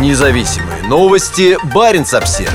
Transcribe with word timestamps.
Независимые 0.00 0.82
новости. 0.82 1.56
Барин 1.72 2.04
обсерва 2.12 2.52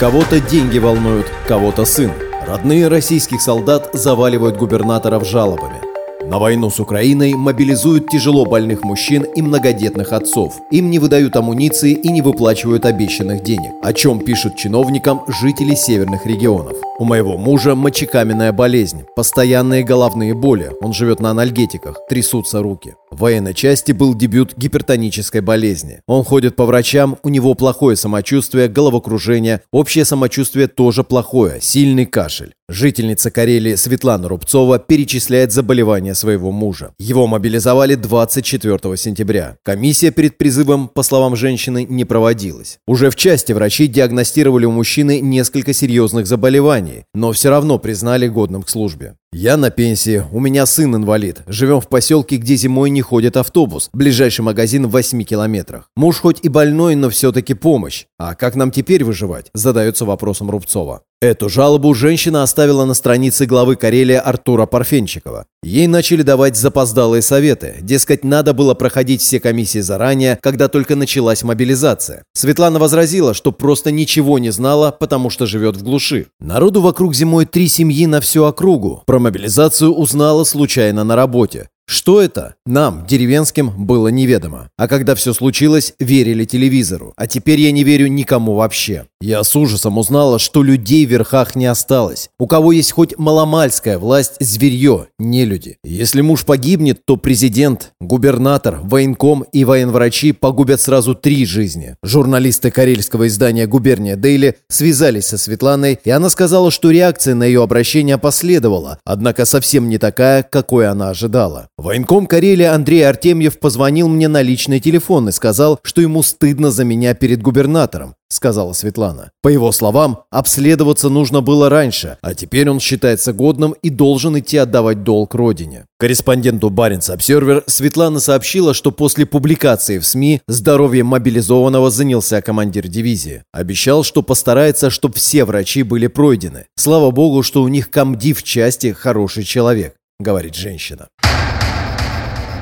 Кого-то 0.00 0.40
деньги 0.40 0.78
волнуют, 0.78 1.30
кого-то 1.46 1.84
сын. 1.84 2.10
Родные 2.46 2.88
российских 2.88 3.42
солдат 3.42 3.90
заваливают 3.92 4.56
губернаторов 4.56 5.26
жалобами. 5.26 5.87
На 6.28 6.38
войну 6.38 6.68
с 6.68 6.78
Украиной 6.78 7.32
мобилизуют 7.32 8.10
тяжело 8.10 8.44
больных 8.44 8.82
мужчин 8.82 9.22
и 9.22 9.40
многодетных 9.40 10.12
отцов. 10.12 10.60
Им 10.70 10.90
не 10.90 10.98
выдают 10.98 11.34
амуниции 11.36 11.92
и 11.92 12.10
не 12.10 12.20
выплачивают 12.20 12.84
обещанных 12.84 13.42
денег, 13.42 13.72
о 13.82 13.94
чем 13.94 14.20
пишут 14.20 14.56
чиновникам 14.56 15.22
жители 15.26 15.74
северных 15.74 16.26
регионов. 16.26 16.76
У 16.98 17.04
моего 17.04 17.38
мужа 17.38 17.74
мочекаменная 17.74 18.52
болезнь, 18.52 19.04
постоянные 19.16 19.84
головные 19.84 20.34
боли, 20.34 20.72
он 20.82 20.92
живет 20.92 21.20
на 21.20 21.30
анальгетиках, 21.30 21.96
трясутся 22.10 22.60
руки. 22.60 22.96
В 23.10 23.20
военной 23.20 23.54
части 23.54 23.92
был 23.92 24.14
дебют 24.14 24.54
гипертонической 24.56 25.40
болезни. 25.40 26.00
Он 26.06 26.24
ходит 26.24 26.56
по 26.56 26.66
врачам, 26.66 27.16
у 27.22 27.30
него 27.30 27.54
плохое 27.54 27.96
самочувствие, 27.96 28.68
головокружение, 28.68 29.62
общее 29.72 30.04
самочувствие 30.04 30.66
тоже 30.66 31.04
плохое, 31.04 31.60
сильный 31.62 32.04
кашель. 32.04 32.52
Жительница 32.68 33.30
Карелии 33.30 33.76
Светлана 33.76 34.28
Рубцова 34.28 34.78
перечисляет 34.78 35.52
заболевания 35.52 36.14
своего 36.18 36.50
мужа. 36.50 36.92
Его 36.98 37.26
мобилизовали 37.26 37.94
24 37.94 38.96
сентября. 38.96 39.56
Комиссия 39.62 40.10
перед 40.10 40.38
призывом, 40.38 40.88
по 40.88 41.02
словам 41.02 41.36
женщины, 41.36 41.86
не 41.88 42.04
проводилась. 42.04 42.78
Уже 42.86 43.10
в 43.10 43.16
части 43.16 43.52
врачи 43.52 43.86
диагностировали 43.86 44.64
у 44.64 44.72
мужчины 44.72 45.20
несколько 45.20 45.72
серьезных 45.72 46.26
заболеваний, 46.26 47.04
но 47.14 47.32
все 47.32 47.50
равно 47.50 47.78
признали 47.78 48.28
годным 48.28 48.62
к 48.62 48.68
службе. 48.68 49.17
«Я 49.30 49.58
на 49.58 49.68
пенсии, 49.68 50.24
у 50.32 50.40
меня 50.40 50.64
сын 50.64 50.96
инвалид. 50.96 51.42
Живем 51.46 51.82
в 51.82 51.88
поселке, 51.88 52.36
где 52.36 52.56
зимой 52.56 52.88
не 52.88 53.02
ходит 53.02 53.36
автобус. 53.36 53.90
Ближайший 53.92 54.40
магазин 54.40 54.86
в 54.86 54.90
8 54.90 55.22
километрах. 55.22 55.90
Муж 55.96 56.20
хоть 56.20 56.40
и 56.42 56.48
больной, 56.48 56.94
но 56.94 57.10
все-таки 57.10 57.52
помощь. 57.52 58.06
А 58.18 58.34
как 58.34 58.54
нам 58.54 58.70
теперь 58.70 59.04
выживать?»– 59.04 59.50
задается 59.52 60.06
вопросом 60.06 60.50
Рубцова. 60.50 61.02
Эту 61.20 61.48
жалобу 61.48 61.92
женщина 61.94 62.44
оставила 62.44 62.84
на 62.84 62.94
странице 62.94 63.44
главы 63.44 63.74
Карелия 63.74 64.20
Артура 64.20 64.66
Парфенчикова. 64.66 65.46
Ей 65.64 65.88
начали 65.88 66.22
давать 66.22 66.56
запоздалые 66.56 67.22
советы. 67.22 67.74
Дескать, 67.80 68.22
надо 68.22 68.54
было 68.54 68.74
проходить 68.74 69.20
все 69.20 69.40
комиссии 69.40 69.80
заранее, 69.80 70.38
когда 70.40 70.68
только 70.68 70.94
началась 70.94 71.42
мобилизация. 71.42 72.22
Светлана 72.34 72.78
возразила, 72.78 73.34
что 73.34 73.50
просто 73.50 73.90
ничего 73.90 74.38
не 74.38 74.50
знала, 74.50 74.92
потому 74.92 75.28
что 75.28 75.46
живет 75.46 75.76
в 75.76 75.82
глуши. 75.82 76.26
Народу 76.38 76.80
вокруг 76.82 77.16
зимой 77.16 77.46
три 77.46 77.66
семьи 77.66 78.06
на 78.06 78.20
всю 78.20 78.44
округу. 78.44 79.02
Про 79.18 79.22
мобилизацию 79.24 79.92
узнала 79.92 80.44
случайно 80.44 81.02
на 81.02 81.16
работе. 81.16 81.68
Что 81.90 82.20
это? 82.20 82.54
Нам, 82.66 83.06
деревенским, 83.08 83.70
было 83.70 84.08
неведомо. 84.08 84.68
А 84.76 84.88
когда 84.88 85.14
все 85.14 85.32
случилось, 85.32 85.94
верили 85.98 86.44
телевизору. 86.44 87.14
А 87.16 87.26
теперь 87.26 87.62
я 87.62 87.72
не 87.72 87.82
верю 87.82 88.08
никому 88.08 88.52
вообще. 88.56 89.06
Я 89.22 89.42
с 89.42 89.56
ужасом 89.56 89.96
узнала, 89.96 90.38
что 90.38 90.62
людей 90.62 91.06
в 91.06 91.10
верхах 91.10 91.56
не 91.56 91.64
осталось. 91.64 92.28
У 92.38 92.46
кого 92.46 92.72
есть 92.72 92.92
хоть 92.92 93.16
маломальская 93.16 93.98
власть, 93.98 94.34
зверье, 94.38 95.06
не 95.18 95.46
люди. 95.46 95.78
Если 95.82 96.20
муж 96.20 96.44
погибнет, 96.44 97.06
то 97.06 97.16
президент, 97.16 97.92
губернатор, 98.02 98.80
военком 98.82 99.46
и 99.54 99.64
военврачи 99.64 100.32
погубят 100.32 100.82
сразу 100.82 101.14
три 101.14 101.46
жизни. 101.46 101.96
Журналисты 102.02 102.70
карельского 102.70 103.28
издания 103.28 103.66
«Губерния 103.66 104.16
Дейли» 104.16 104.56
связались 104.68 105.28
со 105.28 105.38
Светланой, 105.38 105.98
и 106.04 106.10
она 106.10 106.28
сказала, 106.28 106.70
что 106.70 106.90
реакция 106.90 107.34
на 107.34 107.44
ее 107.44 107.62
обращение 107.62 108.18
последовала, 108.18 108.98
однако 109.04 109.46
совсем 109.46 109.88
не 109.88 109.96
такая, 109.96 110.42
какой 110.42 110.86
она 110.86 111.08
ожидала. 111.08 111.70
Военком 111.78 112.26
Карелии 112.26 112.64
Андрей 112.64 113.06
Артемьев 113.08 113.60
позвонил 113.60 114.08
мне 114.08 114.26
на 114.26 114.42
личный 114.42 114.80
телефон 114.80 115.28
и 115.28 115.32
сказал, 115.32 115.78
что 115.84 116.00
ему 116.00 116.24
стыдно 116.24 116.72
за 116.72 116.82
меня 116.82 117.14
перед 117.14 117.40
губернатором, 117.40 118.16
сказала 118.28 118.72
Светлана. 118.72 119.30
По 119.42 119.48
его 119.48 119.70
словам, 119.70 120.24
обследоваться 120.32 121.08
нужно 121.08 121.40
было 121.40 121.68
раньше, 121.68 122.18
а 122.20 122.34
теперь 122.34 122.68
он 122.68 122.80
считается 122.80 123.32
годным 123.32 123.76
и 123.80 123.90
должен 123.90 124.36
идти 124.36 124.56
отдавать 124.56 125.04
долг 125.04 125.36
родине. 125.36 125.84
Корреспонденту 126.00 126.68
Баренц 126.68 127.10
Обсервер 127.10 127.62
Светлана 127.68 128.18
сообщила, 128.18 128.74
что 128.74 128.90
после 128.90 129.24
публикации 129.24 129.98
в 129.98 130.04
СМИ 130.04 130.40
здоровьем 130.48 131.06
мобилизованного 131.06 131.90
занялся 131.90 132.42
командир 132.42 132.88
дивизии. 132.88 133.44
Обещал, 133.52 134.02
что 134.02 134.22
постарается, 134.22 134.90
чтобы 134.90 135.14
все 135.14 135.44
врачи 135.44 135.84
были 135.84 136.08
пройдены. 136.08 136.66
Слава 136.74 137.12
богу, 137.12 137.44
что 137.44 137.62
у 137.62 137.68
них 137.68 137.88
комдив 137.88 138.42
части 138.42 138.90
хороший 138.90 139.44
человек, 139.44 139.94
говорит 140.18 140.56
женщина. 140.56 141.06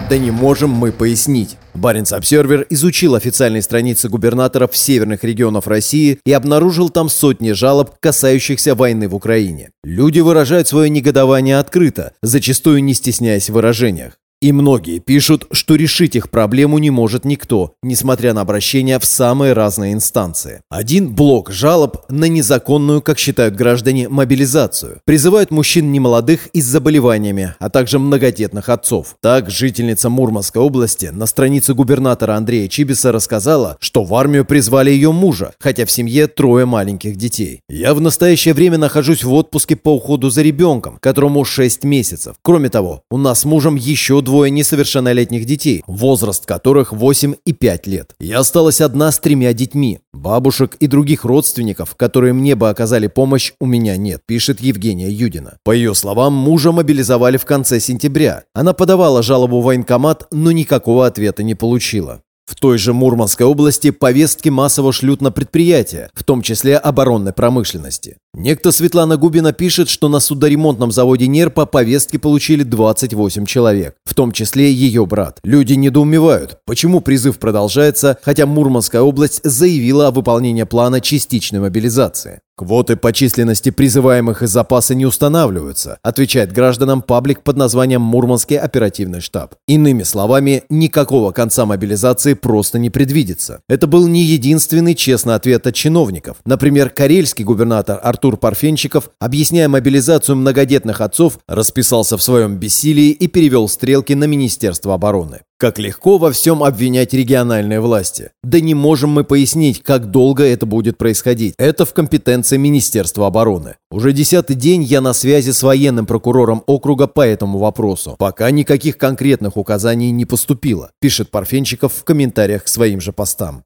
Да 0.08 0.18
не 0.18 0.30
можем 0.30 0.70
мы 0.70 0.92
пояснить. 0.92 1.56
Баренц 1.74 2.12
Обсервер 2.12 2.64
изучил 2.70 3.16
официальные 3.16 3.62
страницы 3.62 4.08
губернаторов 4.08 4.76
северных 4.76 5.24
регионов 5.24 5.66
России 5.66 6.20
и 6.24 6.32
обнаружил 6.32 6.90
там 6.90 7.08
сотни 7.08 7.50
жалоб, 7.50 7.90
касающихся 7.98 8.76
войны 8.76 9.08
в 9.08 9.16
Украине. 9.16 9.70
Люди 9.82 10.20
выражают 10.20 10.68
свое 10.68 10.88
негодование 10.90 11.58
открыто, 11.58 12.12
зачастую 12.22 12.84
не 12.84 12.94
стесняясь 12.94 13.50
в 13.50 13.54
выражениях. 13.54 14.12
И 14.42 14.52
многие 14.52 14.98
пишут, 14.98 15.46
что 15.50 15.76
решить 15.76 16.14
их 16.14 16.28
проблему 16.28 16.76
не 16.76 16.90
может 16.90 17.24
никто, 17.24 17.72
несмотря 17.82 18.34
на 18.34 18.42
обращения 18.42 18.98
в 18.98 19.04
самые 19.06 19.54
разные 19.54 19.94
инстанции. 19.94 20.60
Один 20.68 21.14
блок 21.14 21.50
жалоб 21.50 22.04
на 22.10 22.26
незаконную, 22.26 23.00
как 23.00 23.18
считают 23.18 23.54
граждане, 23.54 24.10
мобилизацию. 24.10 25.00
Призывают 25.06 25.50
мужчин 25.50 25.90
немолодых 25.90 26.48
и 26.48 26.60
с 26.60 26.66
заболеваниями, 26.66 27.54
а 27.58 27.70
также 27.70 27.98
многодетных 27.98 28.68
отцов. 28.68 29.16
Так, 29.22 29.48
жительница 29.48 30.10
Мурманской 30.10 30.60
области 30.60 31.06
на 31.06 31.24
странице 31.24 31.72
губернатора 31.72 32.34
Андрея 32.36 32.68
Чибиса 32.68 33.12
рассказала, 33.12 33.78
что 33.80 34.04
в 34.04 34.14
армию 34.14 34.44
призвали 34.44 34.90
ее 34.90 35.12
мужа, 35.12 35.54
хотя 35.58 35.86
в 35.86 35.90
семье 35.90 36.26
трое 36.26 36.66
маленьких 36.66 37.16
детей. 37.16 37.60
«Я 37.70 37.94
в 37.94 38.02
настоящее 38.02 38.52
время 38.52 38.76
нахожусь 38.76 39.24
в 39.24 39.32
отпуске 39.32 39.76
по 39.76 39.94
уходу 39.94 40.28
за 40.28 40.42
ребенком, 40.42 40.98
которому 41.00 41.42
6 41.46 41.84
месяцев. 41.84 42.36
Кроме 42.42 42.68
того, 42.68 43.00
у 43.10 43.16
нас 43.16 43.40
с 43.40 43.44
мужем 43.46 43.76
еще 43.76 44.20
двое 44.26 44.50
несовершеннолетних 44.50 45.46
детей, 45.46 45.82
возраст 45.86 46.44
которых 46.44 46.92
8 46.92 47.36
и 47.46 47.52
5 47.52 47.86
лет. 47.86 48.14
Я 48.18 48.40
осталась 48.40 48.82
одна 48.82 49.10
с 49.10 49.18
тремя 49.18 49.54
детьми. 49.54 50.00
Бабушек 50.12 50.76
и 50.80 50.88
других 50.88 51.24
родственников, 51.24 51.94
которые 51.94 52.32
мне 52.32 52.56
бы 52.56 52.68
оказали 52.68 53.06
помощь, 53.06 53.52
у 53.60 53.66
меня 53.66 53.96
нет, 53.96 54.22
пишет 54.26 54.60
Евгения 54.60 55.08
Юдина. 55.08 55.58
По 55.64 55.70
ее 55.70 55.94
словам, 55.94 56.34
мужа 56.34 56.72
мобилизовали 56.72 57.36
в 57.36 57.44
конце 57.44 57.78
сентября. 57.80 58.42
Она 58.52 58.72
подавала 58.72 59.22
жалобу 59.22 59.60
в 59.60 59.64
военкомат, 59.64 60.26
но 60.32 60.50
никакого 60.50 61.06
ответа 61.06 61.42
не 61.42 61.54
получила. 61.54 62.22
В 62.46 62.54
той 62.54 62.78
же 62.78 62.92
Мурманской 62.92 63.44
области 63.44 63.90
повестки 63.90 64.48
массово 64.48 64.92
шлют 64.92 65.20
на 65.20 65.32
предприятия, 65.32 66.10
в 66.14 66.22
том 66.22 66.42
числе 66.42 66.76
оборонной 66.76 67.32
промышленности. 67.32 68.18
Некто 68.34 68.70
Светлана 68.70 69.16
Губина 69.16 69.52
пишет, 69.52 69.88
что 69.88 70.08
на 70.08 70.20
судоремонтном 70.20 70.92
заводе 70.92 71.26
НЕРПа 71.26 71.66
повестки 71.66 72.18
получили 72.18 72.62
28 72.62 73.46
человек, 73.46 73.96
в 74.04 74.14
том 74.14 74.30
числе 74.30 74.72
ее 74.72 75.06
брат. 75.06 75.40
Люди 75.42 75.72
недоумевают, 75.74 76.58
почему 76.66 77.00
призыв 77.00 77.38
продолжается, 77.38 78.16
хотя 78.22 78.46
Мурманская 78.46 79.02
область 79.02 79.40
заявила 79.42 80.08
о 80.08 80.10
выполнении 80.12 80.62
плана 80.62 81.00
частичной 81.00 81.58
мобилизации. 81.58 82.40
Квоты 82.58 82.96
по 82.96 83.12
численности 83.12 83.68
призываемых 83.68 84.42
из 84.42 84.48
запаса 84.48 84.94
не 84.94 85.04
устанавливаются, 85.04 85.98
отвечает 86.02 86.52
гражданам 86.52 87.02
паблик 87.02 87.42
под 87.42 87.58
названием 87.58 88.00
«Мурманский 88.00 88.56
оперативный 88.56 89.20
штаб». 89.20 89.56
Иными 89.68 90.04
словами, 90.04 90.64
никакого 90.70 91.32
конца 91.32 91.66
мобилизации 91.66 92.32
просто 92.32 92.78
не 92.78 92.88
предвидится. 92.88 93.60
Это 93.68 93.86
был 93.86 94.08
не 94.08 94.22
единственный 94.22 94.94
честный 94.94 95.34
ответ 95.34 95.66
от 95.66 95.74
чиновников. 95.74 96.38
Например, 96.46 96.88
карельский 96.88 97.44
губернатор 97.44 98.00
Артур 98.02 98.38
Парфенчиков, 98.38 99.10
объясняя 99.20 99.68
мобилизацию 99.68 100.36
многодетных 100.36 101.02
отцов, 101.02 101.38
расписался 101.46 102.16
в 102.16 102.22
своем 102.22 102.56
бессилии 102.56 103.10
и 103.10 103.26
перевел 103.26 103.68
стрелки 103.68 104.14
на 104.14 104.24
Министерство 104.24 104.94
обороны. 104.94 105.42
Как 105.58 105.78
легко 105.78 106.18
во 106.18 106.32
всем 106.32 106.62
обвинять 106.62 107.14
региональные 107.14 107.80
власти. 107.80 108.30
Да 108.44 108.60
не 108.60 108.74
можем 108.74 109.08
мы 109.08 109.24
пояснить, 109.24 109.82
как 109.82 110.10
долго 110.10 110.44
это 110.44 110.66
будет 110.66 110.98
происходить. 110.98 111.54
Это 111.56 111.86
в 111.86 111.94
компетенции 111.94 112.58
Министерства 112.58 113.26
обороны. 113.26 113.76
Уже 113.90 114.12
десятый 114.12 114.54
день 114.54 114.82
я 114.82 115.00
на 115.00 115.14
связи 115.14 115.52
с 115.52 115.62
военным 115.62 116.04
прокурором 116.04 116.62
округа 116.66 117.06
по 117.06 117.26
этому 117.26 117.58
вопросу. 117.58 118.16
Пока 118.18 118.50
никаких 118.50 118.98
конкретных 118.98 119.56
указаний 119.56 120.10
не 120.10 120.26
поступило, 120.26 120.90
пишет 121.00 121.30
Парфенчиков 121.30 121.94
в 121.94 122.04
комментариях 122.04 122.64
к 122.64 122.68
своим 122.68 123.00
же 123.00 123.14
постам. 123.14 123.64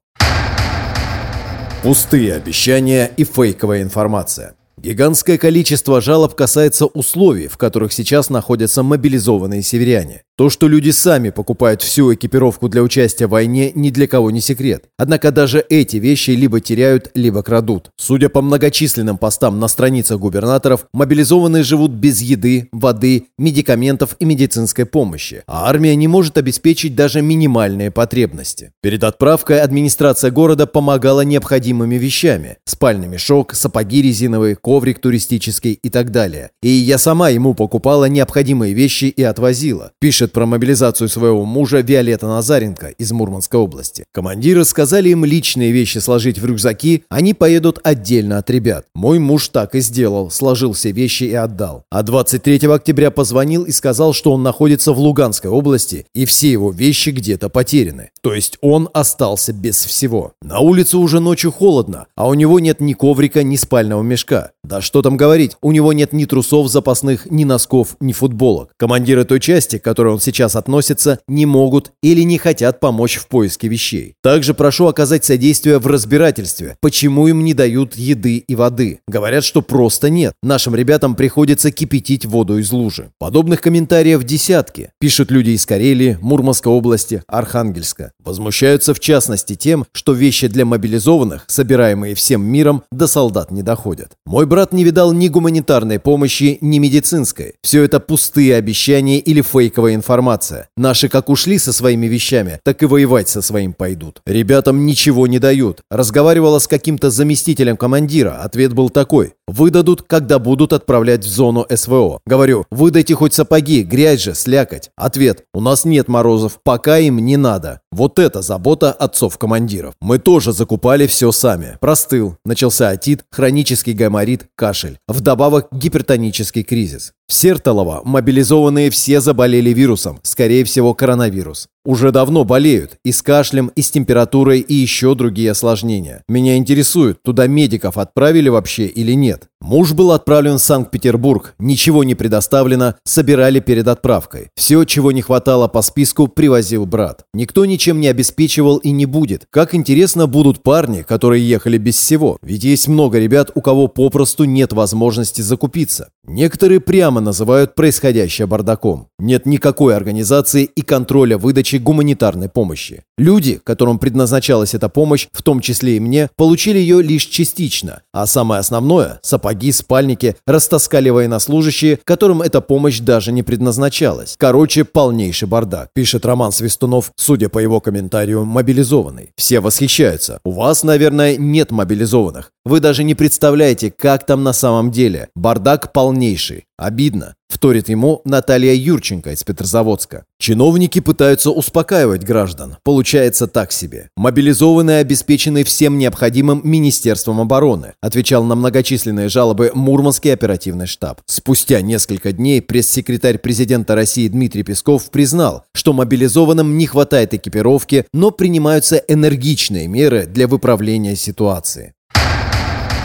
Пустые 1.83 2.35
обещания 2.35 3.11
и 3.17 3.25
фейковая 3.25 3.81
информация. 3.81 4.55
Гигантское 4.81 5.37
количество 5.37 6.01
жалоб 6.01 6.33
касается 6.33 6.87
условий, 6.87 7.47
в 7.47 7.57
которых 7.57 7.93
сейчас 7.93 8.31
находятся 8.31 8.81
мобилизованные 8.81 9.61
северяне. 9.61 10.23
То, 10.41 10.49
что 10.49 10.67
люди 10.67 10.89
сами 10.89 11.29
покупают 11.29 11.83
всю 11.83 12.15
экипировку 12.15 12.67
для 12.67 12.81
участия 12.81 13.27
в 13.27 13.29
войне, 13.29 13.71
ни 13.75 13.91
для 13.91 14.07
кого 14.07 14.31
не 14.31 14.41
секрет. 14.41 14.85
Однако 14.97 15.29
даже 15.29 15.63
эти 15.69 15.97
вещи 15.97 16.31
либо 16.31 16.59
теряют, 16.61 17.11
либо 17.13 17.43
крадут. 17.43 17.91
Судя 17.95 18.27
по 18.29 18.41
многочисленным 18.41 19.19
постам 19.19 19.59
на 19.59 19.67
страницах 19.67 20.17
губернаторов, 20.17 20.87
мобилизованные 20.93 21.61
живут 21.61 21.91
без 21.91 22.21
еды, 22.21 22.69
воды, 22.71 23.27
медикаментов 23.37 24.15
и 24.17 24.25
медицинской 24.25 24.87
помощи, 24.87 25.43
а 25.45 25.69
армия 25.69 25.95
не 25.95 26.07
может 26.07 26.39
обеспечить 26.39 26.95
даже 26.95 27.21
минимальные 27.21 27.91
потребности. 27.91 28.71
Перед 28.81 29.03
отправкой 29.03 29.61
администрация 29.61 30.31
города 30.31 30.65
помогала 30.65 31.21
необходимыми 31.21 31.97
вещами– 31.97 32.57
спальный 32.65 33.07
мешок, 33.07 33.53
сапоги 33.53 34.01
резиновые, 34.01 34.55
коврик 34.71 34.99
туристический 34.99 35.73
и 35.73 35.89
так 35.89 36.11
далее. 36.11 36.51
И 36.61 36.69
я 36.69 36.97
сама 36.97 37.27
ему 37.27 37.53
покупала 37.53 38.05
необходимые 38.05 38.73
вещи 38.73 39.03
и 39.03 39.21
отвозила, 39.21 39.91
пишет 39.99 40.31
про 40.31 40.45
мобилизацию 40.45 41.09
своего 41.09 41.43
мужа 41.43 41.81
Виолетта 41.81 42.27
Назаренко 42.27 42.87
из 42.87 43.11
Мурманской 43.11 43.59
области. 43.59 44.05
Командиры 44.13 44.63
сказали 44.63 45.09
им 45.09 45.25
личные 45.25 45.73
вещи 45.73 45.97
сложить 45.97 46.39
в 46.39 46.45
рюкзаки, 46.45 47.03
они 47.09 47.33
поедут 47.33 47.81
отдельно 47.83 48.37
от 48.37 48.49
ребят. 48.49 48.85
Мой 48.95 49.19
муж 49.19 49.49
так 49.49 49.75
и 49.75 49.81
сделал, 49.81 50.31
сложил 50.31 50.71
все 50.71 50.93
вещи 50.93 51.25
и 51.25 51.33
отдал. 51.33 51.83
А 51.91 52.01
23 52.01 52.65
октября 52.69 53.11
позвонил 53.11 53.65
и 53.65 53.71
сказал, 53.73 54.13
что 54.13 54.31
он 54.31 54.41
находится 54.41 54.93
в 54.93 54.99
Луганской 54.99 55.51
области 55.51 56.05
и 56.15 56.23
все 56.23 56.49
его 56.49 56.71
вещи 56.71 57.09
где-то 57.09 57.49
потеряны. 57.49 58.11
То 58.21 58.33
есть 58.33 58.57
он 58.61 58.87
остался 58.93 59.51
без 59.51 59.83
всего. 59.83 60.31
На 60.41 60.59
улице 60.59 60.95
уже 60.95 61.19
ночью 61.19 61.51
холодно, 61.51 62.07
а 62.15 62.29
у 62.29 62.35
него 62.35 62.61
нет 62.61 62.79
ни 62.79 62.93
коврика, 62.93 63.43
ни 63.43 63.57
спального 63.57 64.01
мешка. 64.01 64.51
Да 64.63 64.79
что 64.79 65.01
там 65.01 65.17
говорить, 65.17 65.57
у 65.61 65.71
него 65.71 65.91
нет 65.91 66.13
ни 66.13 66.25
трусов 66.25 66.69
запасных, 66.69 67.29
ни 67.29 67.43
носков, 67.43 67.95
ни 67.99 68.13
футболок. 68.13 68.73
Командиры 68.77 69.25
той 69.25 69.39
части, 69.39 69.79
к 69.79 69.83
которой 69.83 70.13
он 70.13 70.19
сейчас 70.19 70.55
относится, 70.55 71.19
не 71.27 71.45
могут 71.45 71.91
или 72.03 72.21
не 72.21 72.37
хотят 72.37 72.79
помочь 72.79 73.15
в 73.15 73.27
поиске 73.27 73.67
вещей. 73.67 74.15
Также 74.21 74.53
прошу 74.53 74.85
оказать 74.85 75.25
содействие 75.25 75.79
в 75.79 75.87
разбирательстве, 75.87 76.77
почему 76.79 77.27
им 77.27 77.43
не 77.43 77.53
дают 77.53 77.95
еды 77.95 78.37
и 78.37 78.55
воды. 78.55 78.99
Говорят, 79.07 79.43
что 79.43 79.61
просто 79.61 80.09
нет. 80.09 80.33
Нашим 80.43 80.75
ребятам 80.75 81.15
приходится 81.15 81.71
кипятить 81.71 82.25
воду 82.25 82.59
из 82.59 82.71
лужи. 82.71 83.11
Подобных 83.17 83.61
комментариев 83.61 84.23
десятки. 84.23 84.91
Пишут 84.99 85.31
люди 85.31 85.51
из 85.51 85.65
Карелии, 85.65 86.19
Мурманской 86.21 86.71
области, 86.71 87.23
Архангельска. 87.27 88.11
Возмущаются 88.23 88.93
в 88.93 88.99
частности 88.99 89.55
тем, 89.55 89.85
что 89.91 90.13
вещи 90.13 90.47
для 90.47 90.65
мобилизованных, 90.65 91.45
собираемые 91.47 92.13
всем 92.13 92.45
миром, 92.45 92.83
до 92.91 93.07
солдат 93.07 93.49
не 93.51 93.63
доходят. 93.63 94.11
Мой 94.25 94.45
брат 94.51 94.73
не 94.73 94.83
видал 94.83 95.13
ни 95.13 95.29
гуманитарной 95.29 95.97
помощи, 95.97 96.57
ни 96.59 96.77
медицинской. 96.77 97.53
Все 97.63 97.83
это 97.83 98.01
пустые 98.01 98.57
обещания 98.57 99.17
или 99.17 99.41
фейковая 99.41 99.95
информация. 99.95 100.67
Наши 100.75 101.07
как 101.07 101.29
ушли 101.29 101.57
со 101.57 101.71
своими 101.71 102.07
вещами, 102.07 102.59
так 102.65 102.83
и 102.83 102.85
воевать 102.85 103.29
со 103.29 103.41
своим 103.41 103.71
пойдут. 103.71 104.19
Ребятам 104.25 104.85
ничего 104.85 105.25
не 105.25 105.39
дают. 105.39 105.79
Разговаривала 105.89 106.59
с 106.59 106.67
каким-то 106.67 107.11
заместителем 107.11 107.77
командира. 107.77 108.41
Ответ 108.43 108.73
был 108.73 108.89
такой. 108.89 109.35
Выдадут, 109.47 110.01
когда 110.03 110.37
будут 110.37 110.73
отправлять 110.73 111.23
в 111.23 111.29
зону 111.29 111.65
СВО. 111.73 112.19
Говорю, 112.25 112.65
выдайте 112.71 113.15
хоть 113.15 113.33
сапоги, 113.33 113.83
грязь 113.83 114.21
же, 114.21 114.35
слякоть. 114.35 114.89
Ответ. 114.97 115.43
У 115.53 115.61
нас 115.61 115.85
нет 115.85 116.09
морозов, 116.09 116.59
пока 116.63 116.99
им 116.99 117.19
не 117.19 117.37
надо. 117.37 117.81
Вот 117.91 118.17
это 118.17 118.41
забота 118.41 118.93
отцов-командиров. 118.93 119.93
Мы 119.99 120.19
тоже 120.19 120.53
закупали 120.53 121.05
все 121.05 121.33
сами. 121.33 121.77
Простыл. 121.81 122.37
Начался 122.45 122.89
отит, 122.89 123.25
хронический 123.29 123.91
гайморит, 123.91 124.40
кашель. 124.55 124.99
Вдобавок 125.07 125.67
гипертонический 125.71 126.63
кризис. 126.63 127.13
В 127.31 127.33
Сертолово 127.33 128.01
мобилизованные 128.03 128.89
все 128.89 129.21
заболели 129.21 129.69
вирусом, 129.69 130.19
скорее 130.21 130.65
всего 130.65 130.93
коронавирус. 130.93 131.69
Уже 131.85 132.11
давно 132.11 132.43
болеют, 132.43 132.97
и 133.05 133.13
с 133.13 133.21
кашлем, 133.21 133.71
и 133.73 133.81
с 133.81 133.89
температурой, 133.89 134.59
и 134.59 134.75
еще 134.75 135.15
другие 135.15 135.51
осложнения. 135.51 136.23
Меня 136.27 136.57
интересует, 136.57 137.23
туда 137.23 137.47
медиков 137.47 137.97
отправили 137.97 138.49
вообще 138.49 138.85
или 138.85 139.13
нет. 139.13 139.47
Муж 139.61 139.93
был 139.93 140.11
отправлен 140.11 140.57
в 140.57 140.61
Санкт-Петербург, 140.61 141.55
ничего 141.57 142.03
не 142.03 142.13
предоставлено, 142.13 142.95
собирали 143.03 143.59
перед 143.59 143.87
отправкой. 143.87 144.49
Все, 144.55 144.83
чего 144.83 145.11
не 145.11 145.21
хватало 145.21 145.67
по 145.67 145.81
списку, 145.81 146.27
привозил 146.27 146.85
брат. 146.85 147.23
Никто 147.33 147.65
ничем 147.65 147.99
не 147.99 148.07
обеспечивал 148.07 148.77
и 148.77 148.91
не 148.91 149.05
будет. 149.05 149.45
Как 149.49 149.73
интересно 149.73 150.27
будут 150.27 150.61
парни, 150.61 151.01
которые 151.01 151.47
ехали 151.47 151.77
без 151.77 151.95
всего. 151.95 152.37
Ведь 152.43 152.63
есть 152.63 152.87
много 152.87 153.17
ребят, 153.17 153.51
у 153.55 153.61
кого 153.61 153.87
попросту 153.87 154.43
нет 154.43 154.73
возможности 154.73 155.41
закупиться. 155.41 156.09
Некоторые 156.23 156.79
прямо 156.79 157.19
называют 157.19 157.73
происходящее 157.73 158.45
бардаком. 158.45 159.07
Нет 159.17 159.47
никакой 159.47 159.95
организации 159.95 160.63
и 160.63 160.83
контроля 160.83 161.37
выдачи 161.37 161.77
гуманитарной 161.77 162.47
помощи. 162.47 163.03
Люди, 163.17 163.59
которым 163.63 163.97
предназначалась 163.97 164.75
эта 164.75 164.87
помощь, 164.87 165.27
в 165.31 165.41
том 165.41 165.61
числе 165.61 165.97
и 165.97 165.99
мне, 165.99 166.29
получили 166.37 166.77
ее 166.77 167.01
лишь 167.01 167.25
частично, 167.25 168.01
а 168.13 168.27
самое 168.27 168.59
основное– 168.59 169.19
сапоги, 169.23 169.71
спальники 169.71 170.35
растаскали 170.45 171.09
военнослужащие, 171.09 171.99
которым 172.03 172.43
эта 172.43 172.61
помощь 172.61 172.99
даже 172.99 173.31
не 173.31 173.41
предназначалась. 173.41 174.35
Короче, 174.37 174.85
полнейший 174.85 175.47
бардак, 175.47 175.89
пишет 175.93 176.25
Роман 176.25 176.51
Свистунов, 176.51 177.11
судя 177.15 177.49
по 177.49 177.57
его 177.57 177.79
комментарию, 177.79 178.45
мобилизованный. 178.45 179.31
Все 179.37 179.59
восхищаются. 179.59 180.39
У 180.43 180.51
вас, 180.51 180.83
наверное, 180.83 181.35
нет 181.35 181.71
мобилизованных. 181.71 182.51
Вы 182.63 182.79
даже 182.79 183.03
не 183.03 183.15
представляете, 183.15 183.89
как 183.89 184.25
там 184.27 184.43
на 184.43 184.53
самом 184.53 184.91
деле. 184.91 185.29
Бардак 185.33 185.93
полнейший. 185.93 186.65
Обидно. 186.77 187.33
Вторит 187.49 187.89
ему 187.89 188.21
Наталья 188.23 188.73
Юрченко 188.73 189.31
из 189.31 189.43
Петрозаводска. 189.43 190.25
Чиновники 190.39 190.99
пытаются 190.99 191.49
успокаивать 191.49 192.23
граждан. 192.23 192.77
Получается 192.83 193.47
так 193.47 193.71
себе. 193.71 194.09
Мобилизованные 194.15 194.99
обеспечены 194.99 195.63
всем 195.63 195.97
необходимым 195.97 196.61
Министерством 196.63 197.41
обороны, 197.41 197.93
отвечал 197.99 198.43
на 198.43 198.55
многочисленные 198.55 199.27
жалобы 199.27 199.71
Мурманский 199.73 200.33
оперативный 200.33 200.87
штаб. 200.87 201.21
Спустя 201.25 201.81
несколько 201.81 202.31
дней 202.31 202.61
пресс-секретарь 202.61 203.39
президента 203.39 203.95
России 203.95 204.27
Дмитрий 204.27 204.63
Песков 204.63 205.09
признал, 205.09 205.65
что 205.73 205.93
мобилизованным 205.93 206.77
не 206.77 206.85
хватает 206.85 207.33
экипировки, 207.33 208.05
но 208.13 208.31
принимаются 208.31 208.97
энергичные 208.97 209.87
меры 209.87 210.25
для 210.25 210.47
выправления 210.47 211.15
ситуации. 211.15 211.93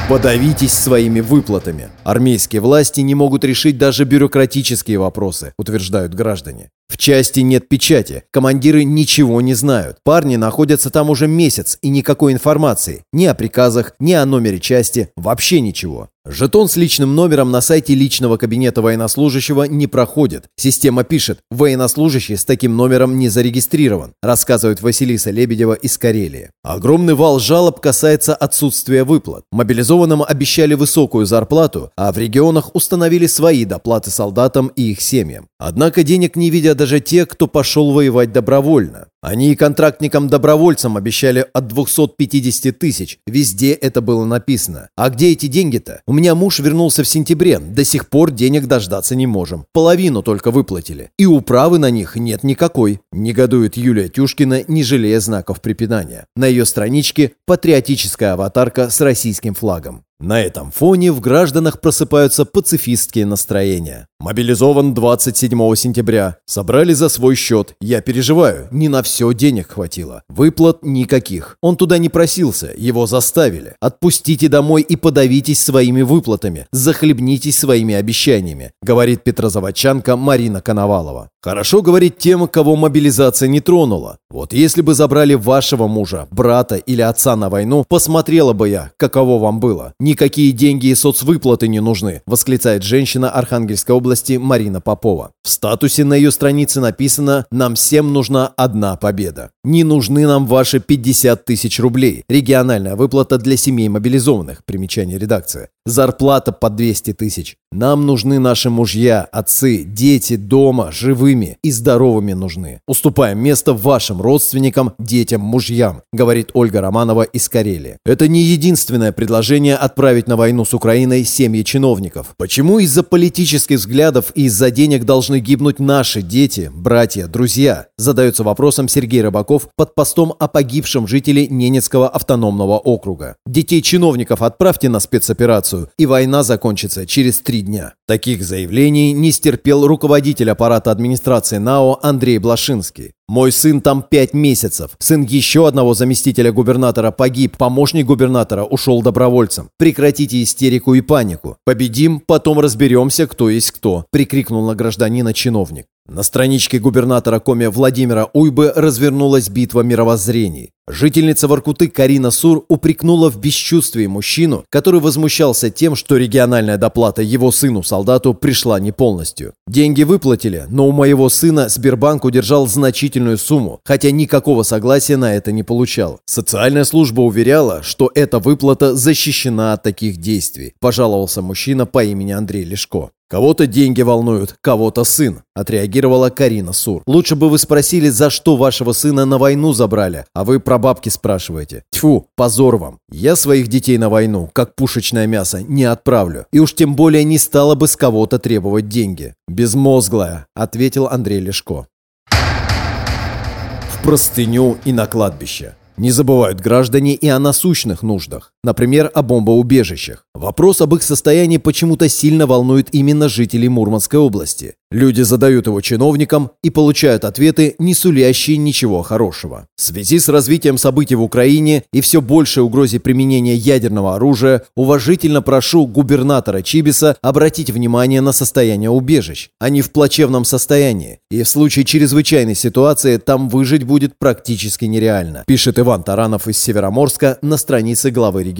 Подавитесь 0.09 0.73
своими 0.73 1.19
выплатами. 1.19 1.89
Армейские 2.05 2.63
власти 2.63 3.01
не 3.01 3.17
могут 3.17 3.43
решить 3.43 3.77
даже 3.77 4.05
бюрократические 4.05 5.01
вопросы, 5.01 5.53
утверждают 5.59 6.15
граждане. 6.15 6.71
В 6.89 6.97
части 6.97 7.41
нет 7.41 7.69
печати, 7.69 8.23
командиры 8.31 8.85
ничего 8.85 9.41
не 9.41 9.55
знают. 9.55 9.99
Парни 10.05 10.37
находятся 10.37 10.91
там 10.91 11.11
уже 11.11 11.27
месяц 11.27 11.77
и 11.83 11.89
никакой 11.89 12.33
информации. 12.33 13.03
Ни 13.13 13.27
о 13.27 13.35
приказах, 13.35 13.95
ни 13.99 14.13
о 14.13 14.25
номере 14.25 14.61
части, 14.61 15.11
вообще 15.17 15.61
ничего. 15.61 16.09
Жетон 16.29 16.69
с 16.69 16.75
личным 16.75 17.15
номером 17.15 17.53
на 17.53 17.61
сайте 17.61 17.95
личного 17.95 18.37
кабинета 18.37 18.83
военнослужащего 18.83 19.63
не 19.63 19.87
проходит. 19.87 20.47
Система 20.57 21.05
пишет, 21.05 21.39
военнослужащий 21.53 22.37
с 22.37 22.45
таким 22.45 22.77
номером 22.77 23.17
не 23.17 23.29
зарегистрирован, 23.29 24.13
рассказывает 24.21 24.83
Василиса 24.83 25.31
Лебедева 25.31 25.75
из 25.75 25.97
Карелии. 25.99 26.51
Огромный 26.65 27.15
вал 27.15 27.39
жалоб 27.39 27.79
касается 27.79 28.35
отсутствия 28.35 29.05
выплат. 29.05 29.45
Мобилизованным 29.53 30.25
обещали 30.25 30.75
высокую 30.75 31.27
зарплату, 31.27 31.93
а 31.97 32.11
в 32.11 32.19
регионах 32.19 32.75
установили 32.75 33.29
свои 33.29 33.65
доплаты 33.65 34.11
солдатам 34.11 34.67
и 34.75 34.91
их 34.91 35.01
семьям. 35.01 35.47
Однако 35.61 36.03
денег 36.03 36.35
не 36.35 36.51
видят 36.51 36.77
даже 36.77 36.99
те, 36.99 37.25
кто 37.25 37.47
пошел 37.47 37.93
воевать 37.93 38.33
добровольно. 38.33 39.07
Они 39.27 39.51
и 39.51 39.57
контрактникам-добровольцам 39.57 40.97
обещали 40.97 41.47
от 41.53 41.67
250 41.67 42.79
тысяч. 42.79 43.19
Везде 43.27 43.73
это 43.73 44.01
было 44.01 44.25
написано. 44.25 44.89
А 44.95 45.11
где 45.11 45.33
эти 45.33 45.47
деньги-то? 45.47 46.01
У 46.07 46.13
меня 46.13 46.37
муж 46.37 46.61
вернулся 46.61 47.03
в 47.03 47.09
сентябре. 47.09 47.59
До 47.59 47.85
сих 47.85 48.09
пор 48.09 48.31
денег 48.31 48.67
дождаться 48.67 49.17
не 49.17 49.27
можем. 49.27 49.67
Половину 49.73 50.23
только 50.23 50.53
выплатили. 50.53 51.11
И 51.19 51.27
управы 51.27 51.81
на 51.81 51.91
них 51.91 52.15
нет 52.15 52.45
никакой. 52.45 53.01
Негодует 53.11 53.77
Юлия 53.77 54.09
Тюшкина, 54.09 54.63
не 54.69 54.85
жалея 54.85 55.19
знаков 55.19 55.61
препинания. 55.61 56.27
На 56.37 56.47
ее 56.47 56.65
страничке 56.65 57.33
патриотическая 57.47 58.35
аватарка 58.35 58.91
с 58.91 59.01
российским 59.01 59.55
флагом. 59.55 60.06
На 60.19 60.41
этом 60.41 60.71
фоне 60.71 61.13
в 61.13 61.21
гражданах 61.21 61.79
просыпаются 61.83 62.47
пацифистские 62.47 63.27
настроения. 63.27 64.09
Мобилизован 64.19 64.95
27 64.95 65.75
сентября. 65.75 66.39
Собрали 66.47 66.95
за 66.95 67.11
свой 67.11 67.35
счет. 67.35 67.75
Я 67.83 68.01
переживаю, 68.01 68.67
не 68.71 68.89
на 68.89 69.03
все 69.03 69.31
денег 69.35 69.73
хватило. 69.73 70.23
Выплат 70.31 70.83
никаких. 70.83 71.59
Он 71.61 71.77
туда 71.77 71.99
не 71.99 72.09
просился, 72.09 72.73
его 72.79 73.07
заставили. 73.07 73.75
Отпустите 73.79 74.49
домой 74.49 74.81
и 74.81 74.97
подавитесь 74.97 75.63
своими 75.63 76.01
выплатами. 76.01 76.67
Захлебнитесь 76.73 77.59
своими 77.59 77.95
обещаниями, 77.95 78.73
говорит 78.81 79.23
петрозаводчанка 79.23 80.17
Марина 80.17 80.63
Коновалова. 80.63 81.29
Хорошо 81.43 81.83
говорить 81.83 82.17
тем, 82.17 82.49
кого 82.49 82.75
мобилизация 82.75 83.49
не 83.49 83.61
тронула. 83.61 84.19
Вот 84.31 84.53
если 84.53 84.81
бы 84.81 84.95
забрали 84.95 85.35
вашего 85.35 85.87
мужа, 85.87 86.27
брата 86.31 86.75
или 86.75 87.03
отца 87.03 87.37
на 87.37 87.49
войну, 87.49 87.85
посмотрела 87.89 88.55
бы 88.55 88.69
я, 88.69 88.91
каково 88.97 89.39
вам 89.39 89.61
было. 89.61 89.93
Никакие 90.07 90.53
деньги 90.53 90.87
и 90.87 90.95
соцвыплаты 90.95 91.67
не 91.67 91.81
нужны, 91.81 92.23
восклицает 92.27 92.85
женщина 92.85 93.29
Архангельской 93.29 93.93
области 93.93 94.35
Марина 94.35 94.81
Попова. 94.81 95.33
В 95.47 95.49
статусе 95.49 96.03
на 96.03 96.15
ее 96.15 96.33
странице 96.33 96.81
написано 96.81 97.47
«Нам 97.53 97.77
всем 97.77 98.13
нужна 98.13 98.49
одна 98.57 98.97
победа». 98.97 99.53
Не 99.63 99.85
нужны 99.85 100.27
нам 100.27 100.45
ваши 100.45 100.81
50 100.81 101.45
тысяч 101.45 101.79
рублей. 101.79 102.25
Региональная 102.29 102.97
выплата 102.97 103.39
для 103.39 103.57
семей 103.57 103.89
мобилизованных. 103.89 104.65
Примечание 104.65 105.19
редакции. 105.19 105.69
Зарплата 105.85 106.51
по 106.51 106.69
200 106.69 107.13
тысяч. 107.13 107.57
Нам 107.71 108.07
нужны 108.07 108.41
наши 108.41 108.71
мужья, 108.71 109.29
отцы, 109.31 109.85
дети 109.85 110.35
дома, 110.35 110.91
живыми 110.91 111.59
и 111.63 111.71
здоровыми 111.71 112.33
нужны. 112.33 112.81
Уступаем 112.89 113.39
место 113.39 113.73
вашим 113.73 114.21
родственникам, 114.21 114.95
детям, 114.99 115.43
мужьям, 115.43 116.03
говорит 116.13 116.51
Ольга 116.55 116.81
Романова 116.81 117.23
из 117.23 117.49
Карелии. 117.49 117.99
Это 118.05 118.27
не 118.27 118.43
единственное 118.43 119.13
предложение 119.13 119.77
отправить 119.77 120.27
на 120.27 120.37
войну 120.37 120.65
с 120.65 120.75
Украиной 120.75 121.25
семьи 121.25 121.63
чиновников. 121.63 122.35
Почему 122.37 122.81
из-за 122.81 123.05
политических 123.05 123.79
взглядов 123.79 124.33
и 124.35 124.47
из-за 124.47 124.71
денег 124.71 125.05
должны 125.05 125.36
гибнуть 125.41 125.79
наши 125.79 126.23
дети, 126.23 126.71
братья, 126.75 127.27
друзья? 127.27 127.89
Задается 127.97 128.45
вопросом 128.45 128.89
Сергей 128.89 129.23
Рыбаков 129.23 129.69
под 129.77 129.95
постом 129.95 130.35
о 130.39 130.49
погибшем 130.49 131.07
жителе 131.07 131.47
Ненецкого 131.49 132.09
автономного 132.09 132.79
округа. 132.79 133.37
Детей 133.47 133.83
чиновников 133.83 134.43
отправьте 134.43 134.89
на 134.89 135.01
спецоперацию, 135.01 135.91
и 135.99 136.07
война 136.07 136.43
закончится 136.43 137.07
через 137.07 137.41
три 137.41 137.63
дня. 137.63 137.95
Таких 138.07 138.45
заявлений 138.45 139.13
не 139.13 139.33
стерпел 139.33 139.87
руководитель 139.87 140.51
аппарата 140.51 140.91
администрации 140.91 141.59
НАО 141.59 141.99
Андрей 142.03 142.39
Блашинский. 142.39 143.16
Мой 143.29 143.51
сын 143.51 143.81
там 143.81 144.05
пять 144.09 144.35
месяцев. 144.35 144.93
Сын 145.01 145.23
еще 145.23 145.67
одного 145.67 145.95
заместителя 145.95 146.53
губернатора 146.53 147.11
погиб. 147.11 147.57
Помощник 147.57 148.07
губернатора 148.07 148.63
ушел 148.63 149.03
добровольцем. 149.03 149.69
Прекратите 149.79 150.41
истерику 150.43 150.95
и 150.95 151.01
панику. 151.01 151.57
Победим, 151.65 152.21
потом 152.21 152.61
разберемся, 152.61 153.27
кто 153.27 153.51
есть 153.51 153.73
кто»,– 153.73 154.07
прикрикнул 154.13 154.65
на 154.65 154.77
гражданина 154.77 155.35
чиновник. 155.35 155.87
На 156.09 156.23
страничке 156.23 156.79
губернатора 156.79 157.41
Коми 157.41 157.67
Владимира 157.67 158.29
Уйбы 158.33 158.73
развернулась 158.75 159.49
битва 159.49 159.81
мировоззрений. 159.81 160.71
Жительница 160.89 161.49
Воркуты 161.49 161.89
Карина 161.89 162.31
Сур 162.31 162.65
упрекнула 162.69 163.29
в 163.29 163.41
бесчувствии 163.41 164.07
мужчину, 164.07 164.65
который 164.71 165.01
возмущался 165.01 165.69
тем, 165.69 165.97
что 165.97 166.17
региональная 166.17 166.79
доплата 166.79 167.23
его 167.23 167.51
сыну-солдату 167.51 168.35
пришла 168.35 168.79
не 168.79 168.93
полностью. 168.93 169.55
Деньги 169.67 170.05
выплатили, 170.05 170.67
но 170.69 170.87
у 170.87 170.93
моего 170.93 171.29
сына 171.29 171.69
Сбербанк 171.69 172.25
удержал 172.25 172.69
значительную 172.69 173.37
сумму, 173.37 173.81
хотя 173.85 174.13
никакого 174.13 174.63
согласия 174.63 175.17
на 175.17 175.35
это 175.35 175.51
не 175.51 175.65
получал. 175.65 176.21
Социальная 176.25 176.85
служба 176.85 177.23
уверяла, 177.23 177.83
что 177.83 178.13
эта 178.15 178.39
выплата 178.39 178.95
защищена 178.95 179.73
от 179.73 179.83
таких 179.83 180.19
действий, 180.19 180.75
пожаловался 180.79 181.43
мужчина 181.43 181.85
по 181.85 182.05
имени 182.05 182.31
Андрей 182.31 182.63
Лешко. 182.63 183.11
«Кого-то 183.29 183.67
деньги 183.67 184.03
волнуют, 184.03 184.55
кого-то 184.61 185.03
сын»,– 185.03 185.43
отреагировала 185.55 186.31
Карина 186.31 186.73
Сур. 186.73 187.03
«Лучше 187.09 187.35
бы 187.35 187.49
вы 187.49 187.59
спросили, 187.59 188.09
за 188.09 188.31
что 188.31 188.57
вашего 188.57 188.93
сына 188.93 189.25
на 189.25 189.37
войну 189.39 189.73
забрали, 189.73 190.27
а 190.33 190.45
вы 190.45 190.61
про 190.61 190.79
бабки 190.79 191.09
спрашиваете. 191.09 191.83
Тьфу, 191.91 192.29
позор 192.37 192.77
вам. 192.77 192.99
Я 193.11 193.35
своих 193.35 193.67
детей 193.67 193.99
на 193.99 194.11
войну, 194.11 194.49
как 194.53 194.77
пушечное 194.77 195.27
мясо, 195.27 195.61
не 195.61 195.83
отправлю. 195.83 196.47
И 196.53 196.61
уж 196.61 196.73
тем 196.73 196.95
более 196.95 197.25
не 197.25 197.39
стала 197.39 197.75
бы 197.75 197.89
с 197.89 197.97
кого-то 197.97 198.39
требовать 198.39 198.89
деньги». 198.89 199.35
«Безмозглая»,– 199.49 200.47
ответил 200.55 201.09
Андрей 201.09 201.41
Лешко. 201.41 201.89
В 202.31 204.03
простыню 204.05 204.79
и 204.85 204.93
на 204.93 205.07
кладбище. 205.07 205.75
Не 205.97 206.11
забывают 206.11 206.61
граждане 206.61 207.15
и 207.15 207.27
о 207.29 207.39
насущных 207.39 208.03
нуждах, 208.03 208.53
например, 208.67 209.11
о 209.15 209.23
бомбоубежищах. 209.23 210.27
Вопрос 210.35 210.83
об 210.83 210.95
их 210.95 211.03
состоянии 211.03 211.57
почему-то 211.57 212.09
сильно 212.11 212.47
волнует 212.47 212.89
именно 212.93 213.29
жителей 213.29 213.71
Мурманской 213.71 214.19
области. 214.19 214.75
Люди 214.91 215.23
задают 215.23 215.67
его 215.67 215.81
чиновникам 215.81 216.51
и 216.63 216.71
получают 216.71 217.25
ответы, 217.25 217.75
не 217.79 217.95
сулящие 217.95 218.57
ничего 218.57 219.03
хорошего. 219.03 219.67
В 219.77 219.83
связи 219.83 220.19
с 220.19 220.29
развитием 220.29 220.79
событий 220.79 221.15
в 221.15 221.23
Украине 221.23 221.85
и 221.93 222.01
все 222.01 222.21
большей 222.21 222.63
угрозе 222.63 223.01
применения 223.01 223.55
ядерного 223.55 224.15
оружия, 224.17 224.63
уважительно 224.77 225.43
прошу 225.43 225.87
губернатора 225.87 226.63
Чибиса 226.63 227.17
обратить 227.23 227.71
внимание 227.71 228.21
на 228.21 228.33
состояние 228.33 228.91
убежищ. 228.91 229.49
Они 229.59 229.81
в 229.81 229.91
плачевном 229.91 230.45
состоянии, 230.45 231.21
и 231.31 231.43
в 231.43 231.49
случае 231.49 231.85
чрезвычайной 231.85 232.55
ситуации 232.55 233.17
там 233.17 233.49
выжить 233.49 233.85
будет 233.85 234.19
практически 234.19 234.85
нереально, 234.85 235.45
пишет 235.47 235.79
Иван 235.79 236.03
Таранов 236.03 236.49
из 236.49 236.59
Североморска 236.59 237.39
на 237.43 237.57
странице 237.57 238.11
главы 238.11 238.43
региона. 238.43 238.56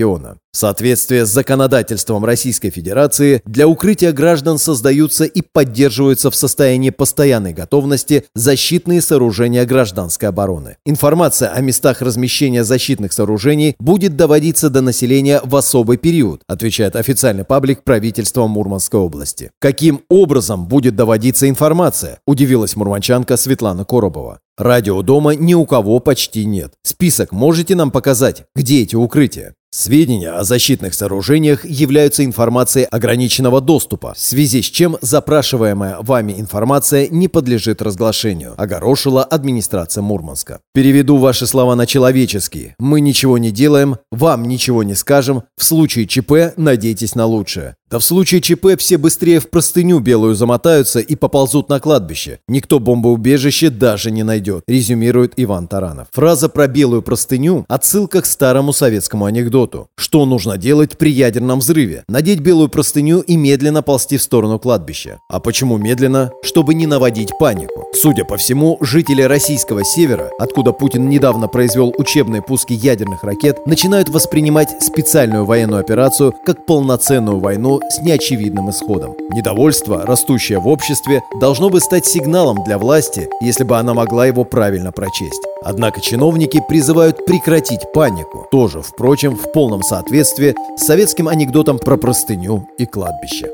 В 0.53 0.59
соответствии 0.59 1.21
с 1.21 1.29
законодательством 1.29 2.25
Российской 2.25 2.71
Федерации 2.71 3.43
для 3.45 3.69
укрытия 3.69 4.13
граждан 4.13 4.59
создаются 4.59 5.25
и 5.25 5.43
поддерживаются 5.43 6.31
в 6.31 6.35
состоянии 6.35 6.89
постоянной 6.89 7.53
готовности 7.53 8.25
защитные 8.35 9.03
сооружения 9.03 9.67
гражданской 9.67 10.31
обороны. 10.31 10.79
Информация 10.87 11.51
о 11.51 11.61
местах 11.61 12.01
размещения 12.01 12.65
защитных 12.65 13.13
сооружений 13.13 13.77
будет 13.79 14.17
доводиться 14.17 14.71
до 14.71 14.81
населения 14.81 15.41
в 15.45 15.55
особый 15.55 15.99
период, 15.99 16.41
отвечает 16.49 16.97
официальный 16.97 17.45
паблик 17.45 17.83
правительства 17.85 18.47
Мурманской 18.47 19.01
области. 19.01 19.51
Каким 19.61 20.01
образом 20.09 20.67
будет 20.67 20.97
доводиться 20.97 21.49
информация? 21.51 22.19
Удивилась 22.27 22.77
мурманчанка 22.77 23.37
Светлана 23.37 23.85
Коробова. 23.85 24.41
Радио 24.57 25.03
дома 25.03 25.35
ни 25.35 25.53
у 25.53 25.67
кого 25.67 26.01
почти 26.01 26.47
нет. 26.47 26.73
Список 26.83 27.33
можете 27.33 27.75
нам 27.75 27.91
показать, 27.91 28.45
где 28.55 28.83
эти 28.83 28.97
укрытия? 28.97 29.53
Сведения 29.79 30.31
о 30.31 30.43
защитных 30.43 30.95
сооружениях 30.95 31.67
являются 31.67 32.25
информацией 32.25 32.87
ограниченного 32.87 33.61
доступа, 33.61 34.15
в 34.15 34.19
связи 34.19 34.63
с 34.63 34.65
чем 34.65 34.97
запрашиваемая 35.03 35.99
вами 36.01 36.33
информация 36.39 37.09
не 37.09 37.29
подлежит 37.29 37.83
разглашению, 37.83 38.55
огорошила 38.57 39.23
администрация 39.23 40.01
Мурманска. 40.01 40.61
Переведу 40.73 41.19
ваши 41.19 41.47
слова 41.47 41.75
на 41.75 41.85
человеческий. 41.85 42.73
Мы 42.79 43.03
ничего 43.03 43.37
не 43.37 43.51
делаем, 43.51 43.97
вам 44.11 44.45
ничего 44.45 44.83
не 44.83 44.95
скажем, 44.95 45.43
в 45.59 45.65
случае 45.65 46.07
ЧП 46.07 46.57
надейтесь 46.57 47.15
на 47.15 47.27
лучшее. 47.27 47.77
Да 47.89 48.01
в 48.01 48.05
случае 48.05 48.41
ЧП 48.41 48.77
все 48.79 48.99
быстрее 48.99 49.39
в 49.39 49.49
простыню 49.49 50.01
белую 50.01 50.35
замотаются 50.35 50.99
и 50.99 51.15
поползут 51.15 51.69
на 51.69 51.79
кладбище. 51.79 52.41
Никто 52.49 52.81
бомбоубежище 52.81 53.71
даже 53.71 54.11
не 54.11 54.25
найдет, 54.25 54.65
резюмирует 54.67 55.35
Иван 55.37 55.69
Таранов. 55.69 56.09
Фраза 56.11 56.49
про 56.49 56.67
белую 56.67 57.03
простыню– 57.03 57.65
отсылка 57.69 58.23
к 58.23 58.27
старому 58.27 58.73
советскому 58.73 59.27
анекдоту. 59.27 59.87
Что 59.97 60.27
нужно 60.27 60.59
делать 60.59 60.99
при 60.99 61.13
ядерном 61.13 61.61
взрыве? 61.61 62.03
Надеть 62.09 62.41
белую 62.41 62.71
простыню 62.71 63.21
и 63.21 63.37
медленно 63.37 63.83
ползти 63.83 64.17
в 64.17 64.23
сторону 64.23 64.59
кладбища. 64.59 65.21
А 65.29 65.39
почему 65.39 65.79
медленно? 65.79 66.33
Чтобы 66.43 66.75
не 66.75 66.89
наводить 66.89 67.39
панику. 67.39 67.87
Судя 67.95 68.25
по 68.25 68.37
всему, 68.37 68.79
жители 68.81 69.23
российского 69.23 69.85
севера, 69.85 70.33
откуда 70.41 70.73
Путин 70.73 71.09
недавно 71.09 71.47
произвел 71.47 71.95
учебные 71.97 72.43
пуски 72.43 72.73
ядерных 72.75 73.23
ракет, 73.23 73.65
начинают 73.65 74.09
воспринимать 74.09 74.83
специальную 74.83 75.45
военную 75.45 75.81
операцию 75.81 76.35
как 76.45 76.67
полноценную 76.67 77.39
войну 77.39 77.76
с 77.89 78.01
неочевидным 78.01 78.71
исходом. 78.71 79.15
Недовольство, 79.31 80.05
растущее 80.07 80.59
в 80.59 80.69
обществе, 80.69 81.23
должно 81.41 81.71
бы 81.71 81.81
стать 81.81 82.07
сигналом 82.07 82.63
для 82.65 82.79
власти, 82.79 83.29
если 83.41 83.65
бы 83.65 83.79
она 83.79 83.95
могла 83.95 84.27
его 84.27 84.45
правильно 84.45 84.93
прочесть. 84.93 85.43
Однако 85.63 86.01
чиновники 86.01 86.63
призывают 86.69 87.25
прекратить 87.25 87.93
панику, 87.93 88.47
тоже, 88.51 88.83
впрочем, 88.83 89.37
в 89.37 89.53
полном 89.53 89.83
соответствии 89.83 90.55
с 90.77 90.87
советским 90.87 91.29
анекдотом 91.29 91.79
про 91.79 91.97
простыню 91.97 92.69
и 92.79 92.87
кладбище. 92.87 93.51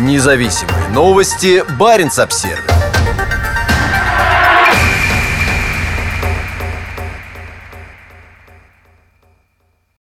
Независимые 0.00 0.88
новости. 0.94 1.62
Барин 1.78 2.10
обсервис 2.16 2.77